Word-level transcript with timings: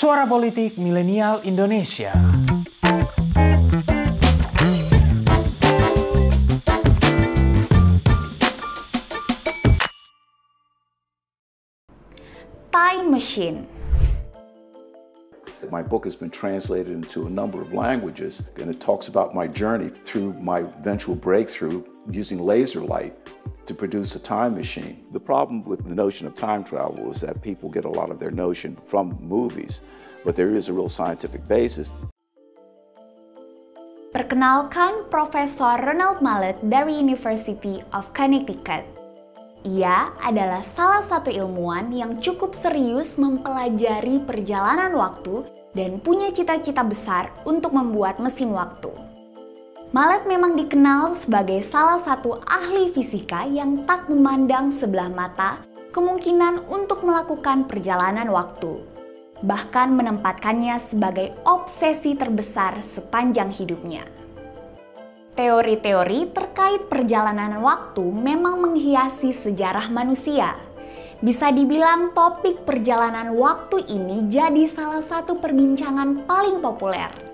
Suara 0.00 0.24
Politik 0.24 0.80
Milenial 0.80 1.44
Indonesia. 1.44 2.16
Time 12.72 13.10
Machine 13.10 13.68
My 15.68 15.82
book 15.82 16.04
has 16.04 16.16
been 16.16 16.30
translated 16.30 16.88
into 16.88 17.26
a 17.26 17.28
number 17.28 17.60
of 17.60 17.74
languages, 17.74 18.40
and 18.56 18.70
it 18.70 18.80
talks 18.80 19.08
about 19.08 19.34
my 19.34 19.46
journey 19.46 19.90
through 20.06 20.32
my 20.40 20.60
eventual 20.60 21.14
breakthrough 21.14 21.84
using 22.10 22.40
laser 22.40 22.80
light 22.80 23.12
to 23.70 23.74
produce 23.78 24.18
a 24.18 24.22
time 24.22 24.58
machine. 24.58 25.06
The 25.14 25.22
problem 25.22 25.62
with 25.62 25.86
the 25.86 25.94
notion 25.94 26.26
of 26.26 26.34
time 26.34 26.66
travel 26.66 27.14
is 27.14 27.22
that 27.22 27.38
people 27.38 27.70
get 27.70 27.86
a 27.86 27.94
lot 27.94 28.10
of 28.10 28.18
their 28.18 28.34
notion 28.34 28.74
from 28.90 29.14
movies, 29.22 29.78
but 30.26 30.34
there 30.34 30.58
is 30.58 30.66
a 30.66 30.74
real 30.74 30.90
scientific 30.90 31.46
basis. 31.46 31.86
Perkenalkan 34.10 35.06
Profesor 35.06 35.78
Ronald 35.78 36.18
Mallet 36.18 36.58
dari 36.66 36.98
University 36.98 37.78
of 37.94 38.10
Connecticut. 38.10 38.82
Ia 39.62 40.18
adalah 40.18 40.66
salah 40.66 41.06
satu 41.06 41.30
ilmuwan 41.30 41.94
yang 41.94 42.18
cukup 42.18 42.58
serius 42.58 43.14
mempelajari 43.14 44.18
perjalanan 44.26 44.98
waktu 44.98 45.46
dan 45.78 46.02
punya 46.02 46.34
cita-cita 46.34 46.82
besar 46.82 47.30
untuk 47.46 47.70
membuat 47.70 48.18
mesin 48.18 48.50
waktu. 48.50 49.09
Mallet 49.90 50.22
memang 50.22 50.54
dikenal 50.54 51.18
sebagai 51.18 51.66
salah 51.66 51.98
satu 52.06 52.38
ahli 52.46 52.94
fisika 52.94 53.42
yang 53.42 53.82
tak 53.90 54.06
memandang 54.06 54.70
sebelah 54.70 55.10
mata 55.10 55.66
kemungkinan 55.90 56.70
untuk 56.70 57.02
melakukan 57.02 57.66
perjalanan 57.66 58.30
waktu. 58.30 58.86
Bahkan 59.42 59.90
menempatkannya 59.90 60.78
sebagai 60.78 61.34
obsesi 61.42 62.14
terbesar 62.14 62.78
sepanjang 62.94 63.50
hidupnya. 63.50 64.06
Teori-teori 65.34 66.38
terkait 66.38 66.86
perjalanan 66.86 67.58
waktu 67.58 68.06
memang 68.14 68.62
menghiasi 68.62 69.34
sejarah 69.34 69.90
manusia. 69.90 70.54
Bisa 71.18 71.50
dibilang 71.50 72.14
topik 72.14 72.62
perjalanan 72.62 73.34
waktu 73.34 73.82
ini 73.90 74.30
jadi 74.30 74.70
salah 74.70 75.02
satu 75.02 75.42
perbincangan 75.42 76.30
paling 76.30 76.62
populer. 76.62 77.29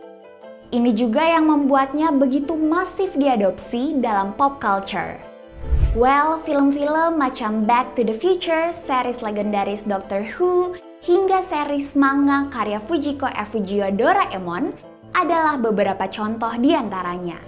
Ini 0.75 0.91
juga 0.99 1.23
yang 1.23 1.47
membuatnya 1.47 2.11
begitu 2.11 2.59
masif 2.59 3.15
diadopsi 3.15 4.03
dalam 4.03 4.35
pop 4.35 4.59
culture. 4.59 5.15
Well, 5.95 6.43
film-film 6.43 7.23
macam 7.23 7.63
Back 7.71 7.95
to 7.95 8.03
the 8.03 8.13
Future, 8.13 8.75
series 8.75 9.23
legendaris 9.23 9.87
Doctor 9.87 10.27
Who, 10.27 10.75
hingga 11.07 11.47
series 11.47 11.95
manga 11.95 12.51
karya 12.51 12.83
Fujiko 12.83 13.31
F. 13.31 13.55
Fujio 13.55 13.95
Doraemon 13.95 14.75
adalah 15.15 15.55
beberapa 15.55 16.11
contoh 16.11 16.51
di 16.59 16.75
antaranya. 16.75 17.39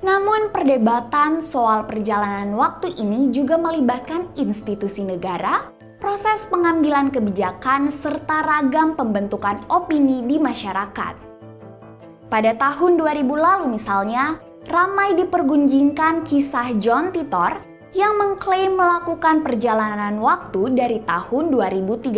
Namun 0.00 0.56
perdebatan 0.56 1.44
soal 1.44 1.84
perjalanan 1.84 2.56
waktu 2.56 2.96
ini 2.96 3.28
juga 3.28 3.60
melibatkan 3.60 4.32
institusi 4.40 5.04
negara, 5.04 5.68
proses 6.00 6.48
pengambilan 6.48 7.12
kebijakan, 7.12 7.92
serta 7.92 8.40
ragam 8.40 8.96
pembentukan 8.96 9.68
opini 9.68 10.24
di 10.24 10.40
masyarakat. 10.40 11.33
Pada 12.34 12.50
tahun 12.58 12.98
2000 12.98 13.30
lalu 13.30 13.78
misalnya, 13.78 14.42
ramai 14.66 15.14
dipergunjingkan 15.14 16.26
kisah 16.26 16.74
John 16.82 17.14
Titor 17.14 17.62
yang 17.94 18.18
mengklaim 18.18 18.74
melakukan 18.74 19.46
perjalanan 19.46 20.18
waktu 20.18 20.74
dari 20.74 20.98
tahun 21.06 21.54
2036. 21.54 22.10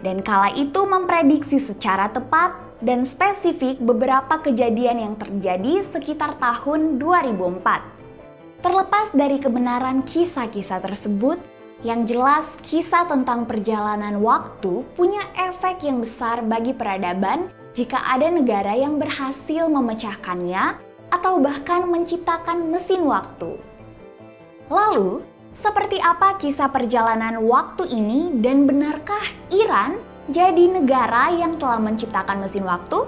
Dan 0.00 0.24
kala 0.24 0.56
itu 0.56 0.88
memprediksi 0.88 1.60
secara 1.60 2.08
tepat 2.16 2.56
dan 2.80 3.04
spesifik 3.04 3.76
beberapa 3.76 4.40
kejadian 4.40 5.04
yang 5.04 5.14
terjadi 5.20 5.84
sekitar 5.92 6.40
tahun 6.40 6.96
2004. 6.96 8.64
Terlepas 8.64 9.12
dari 9.12 9.36
kebenaran 9.36 10.00
kisah-kisah 10.00 10.80
tersebut, 10.80 11.36
yang 11.84 12.08
jelas 12.08 12.48
kisah 12.64 13.04
tentang 13.04 13.44
perjalanan 13.44 14.16
waktu 14.24 14.80
punya 14.96 15.20
efek 15.36 15.84
yang 15.84 16.00
besar 16.00 16.40
bagi 16.40 16.72
peradaban 16.72 17.52
jika 17.72 18.04
ada 18.04 18.28
negara 18.28 18.76
yang 18.76 19.00
berhasil 19.00 19.68
memecahkannya 19.68 20.76
atau 21.12 21.40
bahkan 21.40 21.88
menciptakan 21.88 22.72
mesin 22.72 23.04
waktu. 23.04 23.56
Lalu, 24.68 25.24
seperti 25.52 26.00
apa 26.00 26.40
kisah 26.40 26.72
perjalanan 26.72 27.44
waktu 27.44 27.84
ini 27.92 28.32
dan 28.40 28.64
benarkah 28.64 29.24
Iran 29.52 30.00
jadi 30.32 30.80
negara 30.80 31.32
yang 31.32 31.60
telah 31.60 31.76
menciptakan 31.76 32.40
mesin 32.40 32.64
waktu? 32.64 33.04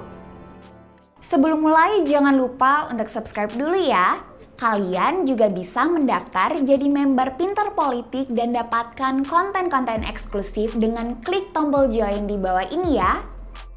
Sebelum 1.25 1.65
mulai, 1.65 2.05
jangan 2.05 2.37
lupa 2.37 2.93
untuk 2.93 3.09
subscribe 3.09 3.49
dulu 3.57 3.81
ya. 3.81 4.21
Kalian 4.55 5.27
juga 5.27 5.51
bisa 5.51 5.89
mendaftar 5.89 6.55
jadi 6.63 6.87
member 6.87 7.35
Pinter 7.35 7.75
Politik 7.75 8.31
dan 8.31 8.55
dapatkan 8.55 9.27
konten-konten 9.27 10.07
eksklusif 10.07 10.79
dengan 10.79 11.19
klik 11.27 11.51
tombol 11.51 11.91
join 11.91 12.29
di 12.29 12.39
bawah 12.39 12.69
ini 12.71 13.01
ya. 13.01 13.25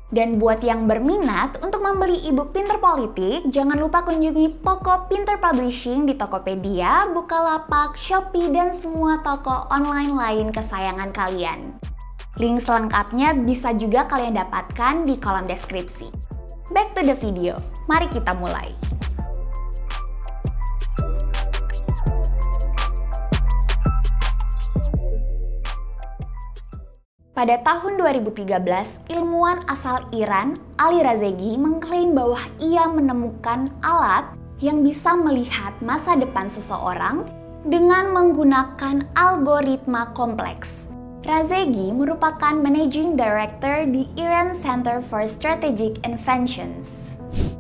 Dan 0.08 0.40
buat 0.40 0.64
yang 0.64 0.88
berminat 0.88 1.60
untuk 1.60 1.84
membeli 1.84 2.24
ebook 2.32 2.56
Pinter 2.56 2.80
Politik, 2.80 3.44
jangan 3.52 3.76
lupa 3.76 4.08
kunjungi 4.08 4.64
toko 4.64 5.04
Pinter 5.12 5.36
Publishing 5.36 6.08
di 6.08 6.16
Tokopedia, 6.16 7.12
Bukalapak, 7.12 8.00
Shopee, 8.00 8.48
dan 8.48 8.72
semua 8.72 9.20
toko 9.20 9.68
online 9.68 10.16
lain 10.16 10.48
kesayangan 10.56 11.12
kalian. 11.12 11.76
Link 12.40 12.64
selengkapnya 12.64 13.36
bisa 13.36 13.76
juga 13.76 14.08
kalian 14.08 14.40
dapatkan 14.40 15.04
di 15.04 15.20
kolom 15.20 15.44
deskripsi. 15.44 16.08
Back 16.72 16.96
to 16.96 17.04
the 17.04 17.16
video, 17.20 17.60
mari 17.92 18.08
kita 18.08 18.32
mulai. 18.40 18.87
Pada 27.38 27.54
tahun 27.62 28.02
2013, 28.02 29.14
ilmuwan 29.14 29.62
asal 29.70 30.10
Iran, 30.10 30.58
Ali 30.82 31.06
Razegi, 31.06 31.54
mengklaim 31.54 32.18
bahwa 32.18 32.42
ia 32.58 32.90
menemukan 32.90 33.70
alat 33.86 34.26
yang 34.58 34.82
bisa 34.82 35.14
melihat 35.14 35.78
masa 35.78 36.18
depan 36.18 36.50
seseorang 36.50 37.30
dengan 37.62 38.10
menggunakan 38.10 39.06
algoritma 39.14 40.10
kompleks. 40.18 40.90
Razegi 41.30 41.94
merupakan 41.94 42.58
Managing 42.58 43.14
Director 43.14 43.86
di 43.86 44.10
Iran 44.18 44.58
Center 44.58 45.06
for 45.06 45.22
Strategic 45.30 46.02
Inventions. 46.10 46.98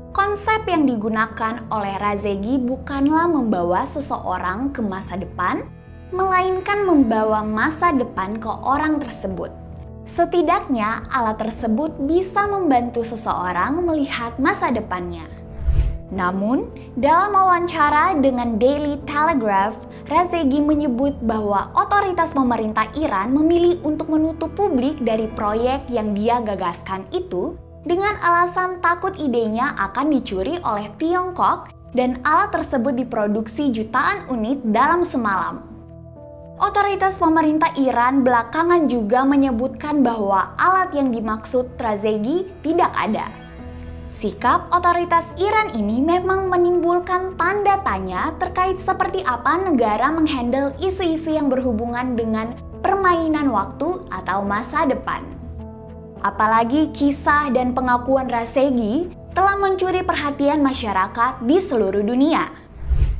Konsep 0.09 0.65
yang 0.65 0.89
digunakan 0.89 1.61
oleh 1.69 1.93
Razegi 2.01 2.57
bukanlah 2.57 3.29
membawa 3.29 3.85
seseorang 3.85 4.73
ke 4.73 4.81
masa 4.81 5.21
depan, 5.21 5.61
melainkan 6.09 6.81
membawa 6.81 7.45
masa 7.45 7.93
depan 7.93 8.41
ke 8.41 8.49
orang 8.49 8.97
tersebut. 8.97 9.66
Setidaknya, 10.07 11.03
alat 11.11 11.43
tersebut 11.43 11.99
bisa 12.07 12.47
membantu 12.47 13.03
seseorang 13.03 13.83
melihat 13.83 14.39
masa 14.39 14.71
depannya. 14.71 15.27
Namun, 16.07 16.71
dalam 16.95 17.35
wawancara 17.35 18.15
dengan 18.15 18.55
Daily 18.55 18.95
Telegraph, 19.03 19.75
Razegi 20.07 20.63
menyebut 20.63 21.19
bahwa 21.19 21.67
otoritas 21.75 22.31
pemerintah 22.31 22.87
Iran 22.95 23.35
memilih 23.35 23.83
untuk 23.83 24.07
menutup 24.07 24.55
publik 24.55 25.03
dari 25.03 25.27
proyek 25.27 25.83
yang 25.91 26.15
dia 26.15 26.39
gagaskan 26.39 27.03
itu 27.11 27.59
dengan 27.83 28.15
alasan 28.23 28.79
takut 28.79 29.19
idenya 29.19 29.75
akan 29.75 30.07
dicuri 30.15 30.63
oleh 30.63 30.87
Tiongkok 30.95 31.75
dan 31.91 32.23
alat 32.23 32.55
tersebut 32.55 32.95
diproduksi 32.95 33.67
jutaan 33.75 34.31
unit 34.31 34.63
dalam 34.71 35.03
semalam. 35.03 35.76
Otoritas 36.57 37.13
pemerintah 37.21 37.69
Iran 37.77 38.25
belakangan 38.25 38.89
juga 38.89 39.21
menyebutkan 39.21 40.01
bahwa 40.01 40.57
alat 40.57 40.89
yang 40.89 41.13
dimaksud 41.13 41.69
Razegi 41.77 42.49
tidak 42.65 42.89
ada. 42.97 43.29
Sikap 44.17 44.65
otoritas 44.73 45.21
Iran 45.37 45.69
ini 45.77 46.01
memang 46.01 46.49
menimbulkan 46.49 47.37
tanda 47.37 47.77
tanya 47.85 48.33
terkait 48.41 48.81
seperti 48.81 49.21
apa 49.21 49.69
negara 49.69 50.09
menghandle 50.09 50.73
isu-isu 50.81 51.29
yang 51.29 51.45
berhubungan 51.45 52.17
dengan 52.17 52.57
permainan 52.81 53.53
waktu 53.53 54.09
atau 54.09 54.41
masa 54.41 54.89
depan. 54.89 55.21
Apalagi 56.25 56.89
kisah 56.89 57.53
dan 57.53 57.77
pengakuan 57.77 58.25
Razegi 58.25 59.13
telah 59.37 59.61
mencuri 59.61 60.01
perhatian 60.01 60.65
masyarakat 60.65 61.45
di 61.45 61.61
seluruh 61.61 62.01
dunia. 62.01 62.66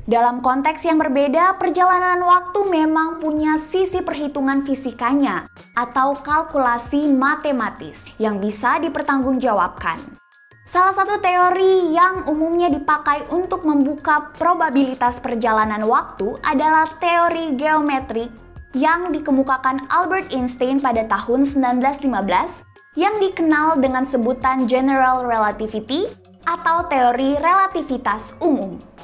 Dalam 0.07 0.39
konteks 0.39 0.87
yang 0.87 1.03
berbeda, 1.03 1.59
perjalanan 1.59 2.23
waktu 2.23 2.63
memang 2.71 3.19
punya 3.19 3.59
sisi 3.67 3.99
perhitungan 3.99 4.63
fisikanya 4.63 5.51
atau 5.75 6.15
kalkulasi 6.23 7.11
matematis 7.11 7.99
yang 8.15 8.39
bisa 8.39 8.79
dipertanggungjawabkan. 8.79 9.99
Salah 10.63 10.95
satu 10.95 11.19
teori 11.19 11.91
yang 11.91 12.23
umumnya 12.23 12.71
dipakai 12.71 13.27
untuk 13.35 13.67
membuka 13.67 14.31
probabilitas 14.39 15.19
perjalanan 15.19 15.83
waktu 15.83 16.39
adalah 16.39 16.87
teori 17.03 17.59
geometrik 17.59 18.31
yang 18.79 19.11
dikemukakan 19.11 19.91
Albert 19.91 20.31
Einstein 20.31 20.79
pada 20.79 21.03
tahun 21.03 21.43
1915 21.43 22.63
yang 22.95 23.19
dikenal 23.19 23.75
dengan 23.83 24.07
sebutan 24.07 24.71
General 24.71 25.27
Relativity 25.27 26.07
atau 26.47 26.87
teori 26.87 27.35
relativitas 27.43 28.31
umum. 28.39 28.96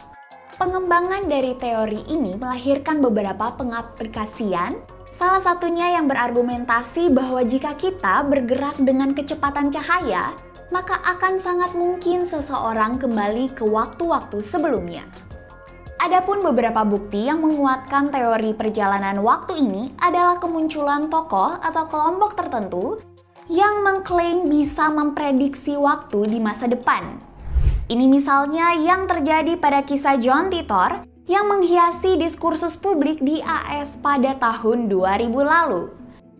Pengembangan 0.64 1.28
dari 1.28 1.60
teori 1.60 2.08
ini 2.08 2.40
melahirkan 2.40 3.04
beberapa 3.04 3.52
pengaplikasian, 3.60 4.80
salah 5.20 5.44
satunya 5.44 6.00
yang 6.00 6.08
berargumentasi 6.08 7.12
bahwa 7.12 7.44
jika 7.44 7.76
kita 7.76 8.24
bergerak 8.24 8.80
dengan 8.80 9.12
kecepatan 9.12 9.76
cahaya, 9.76 10.32
maka 10.72 11.04
akan 11.04 11.36
sangat 11.44 11.76
mungkin 11.76 12.24
seseorang 12.24 12.96
kembali 12.96 13.52
ke 13.52 13.68
waktu-waktu 13.68 14.40
sebelumnya. 14.40 15.04
Adapun 16.00 16.40
beberapa 16.40 16.88
bukti 16.88 17.28
yang 17.28 17.44
menguatkan 17.44 18.08
teori 18.08 18.56
perjalanan 18.56 19.20
waktu 19.20 19.60
ini 19.60 19.92
adalah 20.00 20.40
kemunculan 20.40 21.12
tokoh 21.12 21.60
atau 21.60 21.92
kelompok 21.92 22.40
tertentu 22.40 23.04
yang 23.52 23.84
mengklaim 23.84 24.48
bisa 24.48 24.88
memprediksi 24.88 25.76
waktu 25.76 26.24
di 26.32 26.40
masa 26.40 26.72
depan. 26.72 27.33
Ini 27.92 28.08
misalnya 28.08 28.80
yang 28.80 29.12
terjadi 29.12 29.60
pada 29.60 29.84
kisah 29.84 30.16
John 30.16 30.48
Titor 30.48 31.04
yang 31.28 31.52
menghiasi 31.52 32.16
diskursus 32.16 32.80
publik 32.80 33.20
di 33.20 33.44
AS 33.44 34.00
pada 34.00 34.40
tahun 34.40 34.88
2000 34.88 35.28
lalu. 35.28 35.92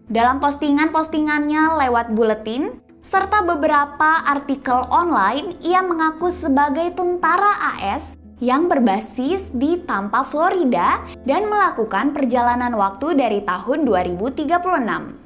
Dalam 0.08 0.40
postingan-postingannya 0.40 1.84
lewat 1.84 2.16
buletin, 2.16 2.80
serta 3.04 3.44
beberapa 3.44 4.24
artikel 4.24 4.88
online, 4.88 5.60
ia 5.60 5.84
mengaku 5.84 6.32
sebagai 6.32 6.96
tentara 6.96 7.76
AS 7.76 8.16
yang 8.40 8.72
berbasis 8.72 9.44
di 9.52 9.84
Tampa, 9.84 10.24
Florida 10.24 11.04
dan 11.28 11.52
melakukan 11.52 12.16
perjalanan 12.16 12.72
waktu 12.72 13.20
dari 13.20 13.44
tahun 13.44 13.84
2036. 13.84 15.23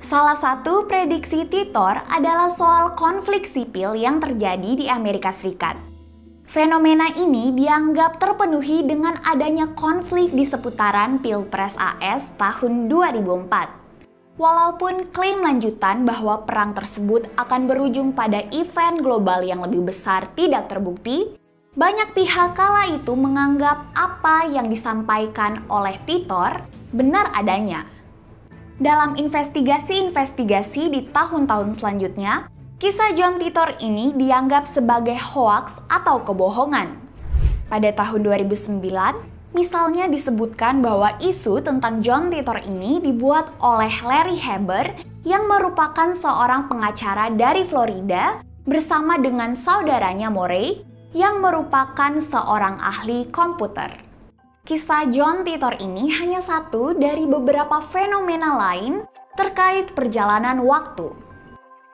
Salah 0.00 0.40
satu 0.40 0.88
prediksi 0.88 1.44
Titor 1.44 2.00
adalah 2.08 2.48
soal 2.56 2.96
konflik 2.96 3.44
sipil 3.44 3.92
yang 3.92 4.16
terjadi 4.16 4.72
di 4.72 4.86
Amerika 4.88 5.28
Serikat. 5.28 5.76
Fenomena 6.48 7.12
ini 7.14 7.52
dianggap 7.52 8.16
terpenuhi 8.16 8.80
dengan 8.82 9.20
adanya 9.22 9.70
konflik 9.76 10.32
di 10.32 10.48
seputaran 10.48 11.20
Pilpres 11.20 11.76
AS 11.76 12.24
tahun 12.40 12.88
2004. 12.88 14.40
Walaupun 14.40 15.12
klaim 15.12 15.44
lanjutan 15.44 16.08
bahwa 16.08 16.48
perang 16.48 16.72
tersebut 16.72 17.28
akan 17.36 17.68
berujung 17.68 18.16
pada 18.16 18.40
event 18.56 19.04
global 19.04 19.44
yang 19.44 19.60
lebih 19.60 19.92
besar 19.92 20.32
tidak 20.32 20.72
terbukti, 20.72 21.36
banyak 21.76 22.16
pihak 22.16 22.56
kala 22.56 22.88
itu 22.88 23.12
menganggap 23.12 23.92
apa 23.92 24.48
yang 24.48 24.72
disampaikan 24.72 25.60
oleh 25.68 26.00
Titor 26.08 26.64
benar 26.90 27.30
adanya. 27.36 27.99
Dalam 28.80 29.12
investigasi-investigasi 29.12 30.88
di 30.88 31.04
tahun-tahun 31.12 31.76
selanjutnya, 31.76 32.48
kisah 32.80 33.12
John 33.12 33.36
Titor 33.36 33.76
ini 33.76 34.16
dianggap 34.16 34.64
sebagai 34.64 35.20
hoaks 35.20 35.76
atau 35.84 36.24
kebohongan. 36.24 36.96
Pada 37.68 37.92
tahun 37.92 38.24
2009, 38.24 38.80
misalnya 39.52 40.08
disebutkan 40.08 40.80
bahwa 40.80 41.12
isu 41.20 41.60
tentang 41.60 42.00
John 42.00 42.32
Titor 42.32 42.64
ini 42.64 43.04
dibuat 43.04 43.52
oleh 43.60 43.92
Larry 44.00 44.40
Haber 44.40 44.96
yang 45.28 45.44
merupakan 45.44 46.16
seorang 46.16 46.72
pengacara 46.72 47.28
dari 47.36 47.68
Florida 47.68 48.40
bersama 48.64 49.20
dengan 49.20 49.60
saudaranya 49.60 50.32
Morey 50.32 50.80
yang 51.12 51.44
merupakan 51.44 52.16
seorang 52.16 52.80
ahli 52.80 53.28
komputer. 53.28 54.09
Kisah 54.70 55.10
John 55.10 55.42
Titor 55.42 55.82
ini 55.82 56.14
hanya 56.14 56.38
satu 56.38 56.94
dari 56.94 57.26
beberapa 57.26 57.82
fenomena 57.82 58.54
lain 58.54 59.02
terkait 59.34 59.90
perjalanan 59.98 60.62
waktu. 60.62 61.10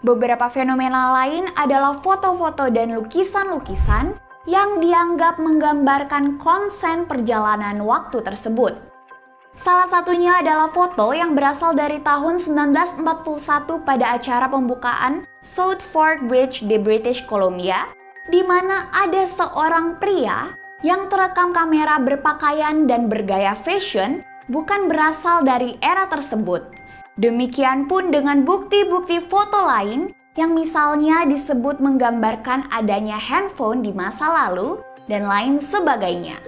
Beberapa 0.05 0.52
fenomena 0.52 1.17
lain 1.17 1.49
adalah 1.56 1.96
foto-foto 1.96 2.69
dan 2.69 2.93
lukisan-lukisan 2.93 4.20
yang 4.44 4.76
dianggap 4.84 5.40
menggambarkan 5.40 6.37
konsen 6.37 7.08
perjalanan 7.08 7.81
waktu 7.81 8.20
tersebut. 8.20 8.76
Salah 9.56 9.88
satunya 9.88 10.44
adalah 10.44 10.69
foto 10.69 11.17
yang 11.17 11.32
berasal 11.32 11.72
dari 11.72 12.05
tahun 12.05 12.44
1941 12.44 13.88
pada 13.88 14.20
acara 14.20 14.52
pembukaan 14.52 15.25
South 15.40 15.81
Fork 15.81 16.29
Bridge 16.29 16.69
di 16.69 16.76
British 16.76 17.25
Columbia, 17.25 17.88
di 18.29 18.44
mana 18.44 18.93
ada 18.93 19.25
seorang 19.25 19.96
pria 19.96 20.66
yang 20.87 21.11
terekam 21.11 21.50
kamera 21.50 21.99
berpakaian 21.99 22.87
dan 22.87 23.11
bergaya 23.11 23.59
fashion 23.59 24.23
bukan 24.47 24.87
berasal 24.87 25.43
dari 25.43 25.75
era 25.83 26.06
tersebut. 26.06 26.62
Demikian 27.19 27.91
pun 27.91 28.15
dengan 28.15 28.47
bukti-bukti 28.47 29.19
foto 29.19 29.67
lain 29.67 30.15
yang 30.38 30.55
misalnya 30.55 31.27
disebut 31.27 31.83
menggambarkan 31.83 32.71
adanya 32.71 33.19
handphone 33.19 33.83
di 33.83 33.91
masa 33.91 34.31
lalu 34.31 34.79
dan 35.11 35.27
lain 35.27 35.59
sebagainya. 35.59 36.38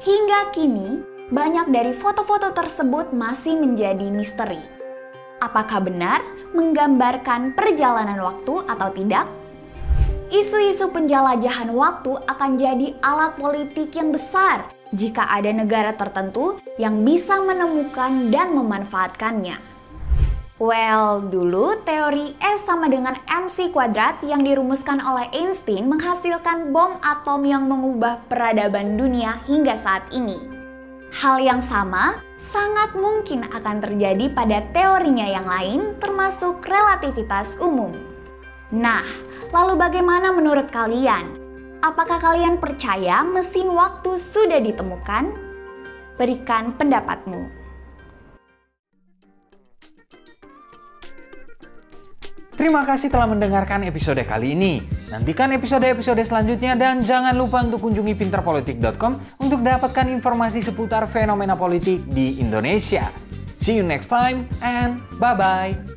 Hingga 0.00 0.56
kini, 0.56 1.04
banyak 1.28 1.68
dari 1.68 1.92
foto-foto 1.92 2.48
tersebut 2.56 3.12
masih 3.12 3.60
menjadi 3.60 4.08
misteri. 4.08 4.60
Apakah 5.44 5.84
benar 5.84 6.24
menggambarkan 6.56 7.52
perjalanan 7.52 8.24
waktu 8.24 8.64
atau 8.64 8.88
tidak? 8.96 9.43
Isu-isu 10.34 10.90
penjelajahan 10.90 11.70
waktu 11.70 12.18
akan 12.26 12.58
jadi 12.58 12.98
alat 13.06 13.38
politik 13.38 13.94
yang 13.94 14.10
besar 14.10 14.66
jika 14.90 15.30
ada 15.30 15.54
negara 15.54 15.94
tertentu 15.94 16.58
yang 16.74 17.06
bisa 17.06 17.38
menemukan 17.38 18.34
dan 18.34 18.50
memanfaatkannya. 18.50 19.62
Well, 20.58 21.30
dulu 21.30 21.78
teori 21.86 22.34
S 22.42 22.66
sama 22.66 22.90
dengan 22.90 23.14
MC 23.30 23.70
kuadrat 23.70 24.26
yang 24.26 24.42
dirumuskan 24.42 24.98
oleh 24.98 25.30
Einstein 25.30 25.86
menghasilkan 25.86 26.74
bom 26.74 26.98
atom 26.98 27.46
yang 27.46 27.70
mengubah 27.70 28.26
peradaban 28.26 28.98
dunia 28.98 29.38
hingga 29.46 29.78
saat 29.78 30.02
ini. 30.10 30.50
Hal 31.14 31.38
yang 31.38 31.62
sama 31.62 32.18
sangat 32.50 32.90
mungkin 32.98 33.46
akan 33.54 33.78
terjadi 33.78 34.34
pada 34.34 34.66
teorinya 34.74 35.30
yang 35.30 35.46
lain 35.46 35.94
termasuk 36.02 36.58
relativitas 36.66 37.54
umum. 37.62 37.94
Nah, 38.74 39.06
lalu 39.54 39.78
bagaimana 39.78 40.34
menurut 40.34 40.66
kalian? 40.74 41.38
Apakah 41.78 42.18
kalian 42.18 42.58
percaya 42.58 43.22
mesin 43.22 43.70
waktu 43.70 44.18
sudah 44.18 44.58
ditemukan? 44.58 45.30
Berikan 46.18 46.74
pendapatmu. 46.74 47.62
Terima 52.54 52.86
kasih 52.86 53.10
telah 53.10 53.26
mendengarkan 53.26 53.82
episode 53.82 54.22
kali 54.22 54.54
ini. 54.54 54.78
Nantikan 55.10 55.50
episode-episode 55.58 56.22
selanjutnya 56.22 56.78
dan 56.78 57.02
jangan 57.02 57.34
lupa 57.34 57.66
untuk 57.66 57.82
kunjungi 57.82 58.14
pinterpolitik.com 58.14 59.42
untuk 59.42 59.60
dapatkan 59.60 60.06
informasi 60.06 60.62
seputar 60.62 61.04
fenomena 61.10 61.58
politik 61.58 62.06
di 62.06 62.38
Indonesia. 62.38 63.10
See 63.58 63.74
you 63.74 63.84
next 63.84 64.06
time 64.06 64.46
and 64.62 65.02
bye-bye. 65.18 65.93